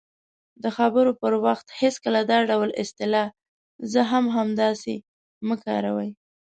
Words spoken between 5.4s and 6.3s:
مه کاروئ: